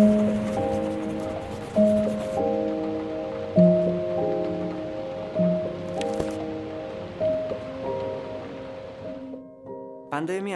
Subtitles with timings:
[0.00, 0.16] Pandémia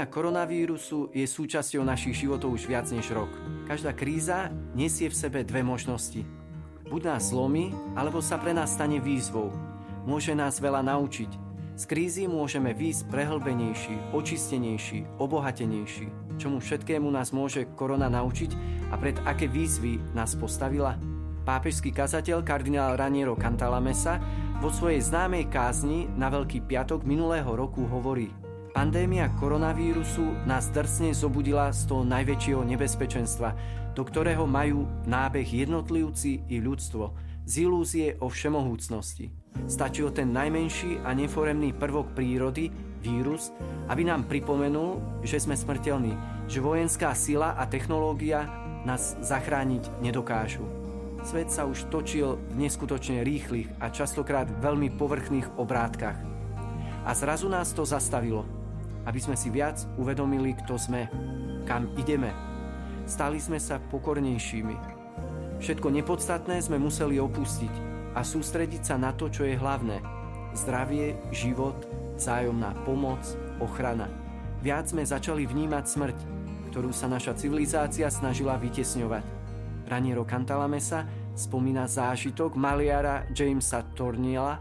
[0.09, 3.29] koronavírusu je súčasťou našich životov už viac než rok.
[3.69, 6.25] Každá kríza nesie v sebe dve možnosti.
[6.89, 9.53] Buď nás zlomí, alebo sa pre nás stane výzvou.
[10.09, 11.29] Môže nás veľa naučiť.
[11.77, 16.07] Z krízy môžeme výjsť prehlbenejší, očistenejší, obohatenejší.
[16.41, 20.95] Čomu všetkému nás môže korona naučiť a pred aké výzvy nás postavila?
[21.43, 24.23] Pápežský kazateľ kardinál Raniero Cantalamessa
[24.63, 28.31] vo svojej známej kázni na Veľký piatok minulého roku hovorí
[28.71, 33.51] Pandémia koronavírusu nás drsne zobudila z toho najväčšieho nebezpečenstva,
[33.95, 39.31] do ktorého majú nábeh jednotlivci i ľudstvo, z ilúzie o všemohúcnosti.
[39.71, 42.73] Stačil ten najmenší a neforemný prvok prírody,
[43.05, 43.53] vírus,
[43.93, 46.17] aby nám pripomenul, že sme smrteľní,
[46.49, 50.65] že vojenská sila a technológia nás zachrániť nedokážu.
[51.25, 56.21] Svet sa už točil v neskutočne rýchlych a častokrát veľmi povrchných obrátkach.
[57.05, 58.45] A zrazu nás to zastavilo,
[59.09, 61.09] aby sme si viac uvedomili, kto sme,
[61.65, 62.29] kam ideme.
[63.09, 64.77] Stali sme sa pokornejšími.
[65.65, 67.73] Všetko nepodstatné sme museli opustiť
[68.13, 70.05] a sústrediť sa na to, čo je hlavné.
[70.53, 71.89] Zdravie, život,
[72.21, 73.25] vzájomná pomoc,
[73.65, 74.13] ochrana.
[74.61, 76.19] Viac sme začali vnímať smrť,
[76.75, 79.23] ktorú sa naša civilizácia snažila vytesňovať.
[79.87, 81.07] Raniero Cantalamessa
[81.39, 84.59] spomína zážitok maliara Jamesa Torniela,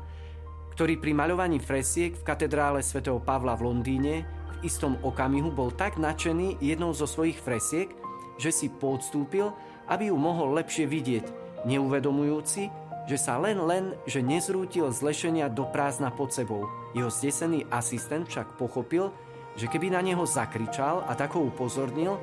[0.78, 5.98] ktorý pri maľovaní fresiek v katedrále svätého Pavla v Londýne v istom okamihu bol tak
[5.98, 7.90] nadšený jednou zo svojich fresiek,
[8.38, 9.50] že si podstúpil,
[9.90, 11.26] aby ju mohol lepšie vidieť,
[11.66, 12.70] neuvedomujúci,
[13.10, 16.70] že sa len len, že nezrútil z lešenia do prázdna pod sebou.
[16.94, 19.10] Jeho zdesený asistent však pochopil,
[19.54, 22.18] že keby na neho zakričal a tak ho upozornil,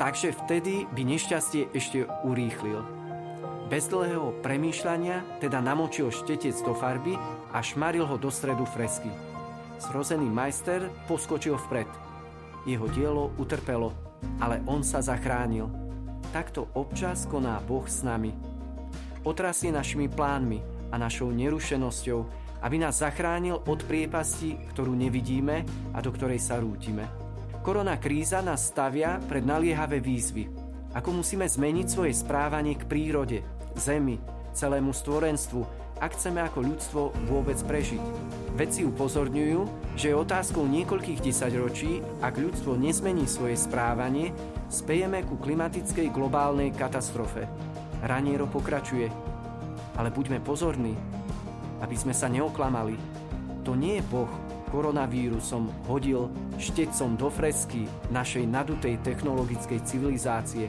[0.00, 2.80] takže vtedy by nešťastie ešte urýchlil.
[3.66, 7.18] Bez dlhého premýšľania teda namočil štetec do farby
[7.50, 9.10] a šmaril ho do stredu fresky.
[9.82, 11.90] Zrozený majster poskočil vpred.
[12.62, 13.90] Jeho dielo utrpelo,
[14.38, 15.66] ale on sa zachránil.
[16.30, 18.30] Takto občas koná Boh s nami.
[19.26, 25.62] Otrasie našimi plánmi a našou nerušenosťou, aby nás zachránil od priepasti, ktorú nevidíme
[25.94, 27.06] a do ktorej sa rútime.
[27.62, 30.50] Korona kríza nás stavia pred naliehavé výzvy.
[30.98, 33.46] Ako musíme zmeniť svoje správanie k prírode,
[33.78, 34.18] Zemi,
[34.50, 35.62] celému stvorenstvu,
[36.02, 38.02] ak chceme ako ľudstvo vôbec prežiť.
[38.56, 39.60] Vedci upozorňujú,
[39.94, 44.32] že je otázkou niekoľkých desaťročí, ak ľudstvo nezmení svoje správanie,
[44.72, 47.46] spejeme ku klimatickej globálnej katastrofe.
[48.02, 49.08] Raniero pokračuje.
[49.96, 51.15] Ale buďme pozorní,
[51.80, 52.96] aby sme sa neoklamali.
[53.66, 54.30] To nie je Boh
[54.70, 56.28] koronavírusom hodil
[56.58, 60.68] štecom do fresky našej nadutej technologickej civilizácie.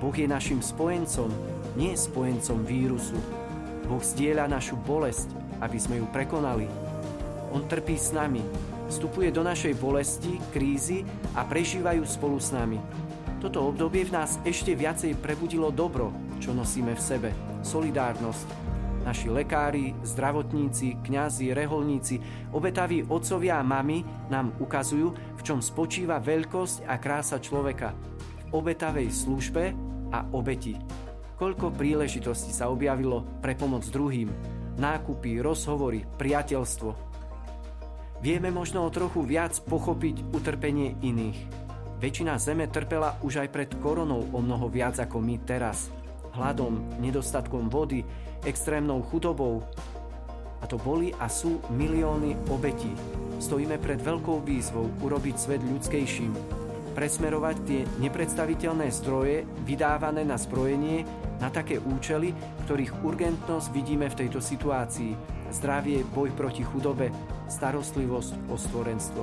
[0.00, 1.30] Boh je našim spojencom,
[1.78, 3.16] nie spojencom vírusu.
[3.84, 5.30] Boh zdieľa našu bolesť,
[5.60, 6.66] aby sme ju prekonali.
[7.54, 8.42] On trpí s nami,
[8.90, 11.06] vstupuje do našej bolesti, krízy
[11.38, 12.80] a prežívajú spolu s nami.
[13.38, 16.10] Toto obdobie v nás ešte viacej prebudilo dobro,
[16.40, 17.30] čo nosíme v sebe.
[17.60, 18.73] Solidárnosť.
[19.04, 22.16] Naši lekári, zdravotníci, kňazi, reholníci,
[22.56, 24.00] obetaví otcovia a mamy
[24.32, 27.92] nám ukazujú, v čom spočíva veľkosť a krása človeka.
[28.48, 29.76] V obetavej službe
[30.08, 30.80] a obeti.
[31.36, 34.32] Koľko príležitostí sa objavilo pre pomoc druhým,
[34.80, 36.90] nákupy, rozhovory, priateľstvo.
[38.24, 41.38] Vieme možno o trochu viac pochopiť utrpenie iných.
[42.00, 45.92] Väčšina zeme trpela už aj pred koronou o mnoho viac ako my teraz.
[46.34, 48.02] Hladom, nedostatkom vody,
[48.42, 49.62] extrémnou chudobou.
[50.60, 52.90] A to boli a sú milióny obetí.
[53.38, 56.32] Stojíme pred veľkou výzvou urobiť svet ľudskejším,
[56.94, 61.02] presmerovať tie nepredstaviteľné zdroje vydávané na zbrojenie
[61.42, 62.30] na také účely,
[62.64, 65.12] ktorých urgentnosť vidíme v tejto situácii.
[65.50, 67.10] Zdravie, boj proti chudobe,
[67.50, 69.22] starostlivosť o stvorenstvo.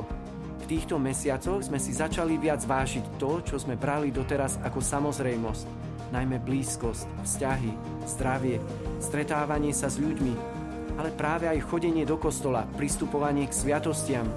[0.69, 5.65] Týchto mesiacoch sme si začali viac vážiť to, čo sme brali doteraz ako samozrejmosť,
[6.11, 7.73] najmä blízkosť, vzťahy,
[8.05, 8.59] zdravie,
[8.99, 10.33] stretávanie sa s ľuďmi,
[10.99, 14.27] ale práve aj chodenie do kostola, pristupovanie k sviatostiam,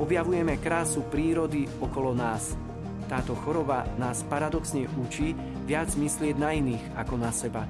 [0.00, 2.56] objavujeme krásu prírody okolo nás.
[3.10, 5.34] Táto choroba nás paradoxne učí
[5.66, 7.66] viac myslieť na iných ako na seba.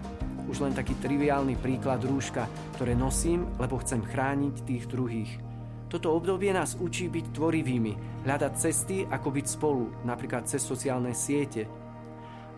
[0.50, 2.44] Už len taký triviálny príklad rúška,
[2.76, 5.32] ktoré nosím, lebo chcem chrániť tých druhých.
[5.90, 11.66] Toto obdobie nás učí byť tvorivými, hľadať cesty, ako byť spolu, napríklad cez sociálne siete.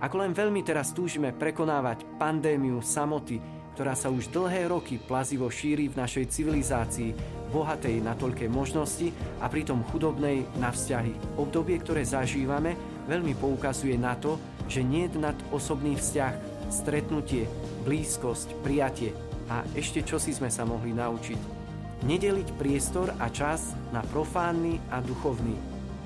[0.03, 3.39] Ako len veľmi teraz túžime prekonávať pandémiu samoty,
[3.79, 7.15] ktorá sa už dlhé roky plazivo šíri v našej civilizácii,
[7.55, 11.39] bohatej na toľké možnosti a pritom chudobnej na vzťahy.
[11.39, 12.75] Obdobie, ktoré zažívame,
[13.07, 16.35] veľmi poukazuje na to, že nie je nad osobný vzťah,
[16.67, 17.47] stretnutie,
[17.87, 19.15] blízkosť, prijatie
[19.47, 21.63] a ešte čo si sme sa mohli naučiť.
[22.03, 25.55] Nedeliť priestor a čas na profánny a duchovný.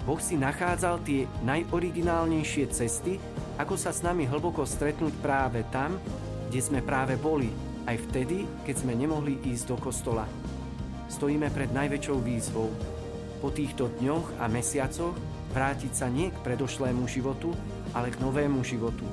[0.04, 3.18] Boh si nachádzal tie najoriginálnejšie cesty,
[3.56, 5.96] ako sa s nami hlboko stretnúť práve tam,
[6.52, 7.48] kde sme práve boli,
[7.88, 10.28] aj vtedy, keď sme nemohli ísť do kostola.
[11.08, 12.68] Stojíme pred najväčšou výzvou.
[13.40, 15.14] Po týchto dňoch a mesiacoch
[15.54, 17.54] vrátiť sa nie k predošlému životu,
[17.96, 19.06] ale k novému životu.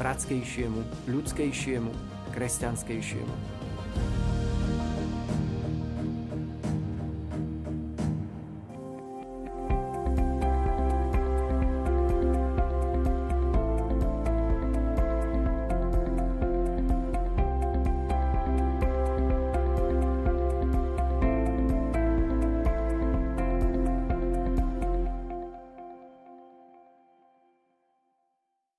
[0.00, 1.92] Bratskejšiemu, ľudskejšiemu,
[2.32, 3.61] kresťanskejšiemu.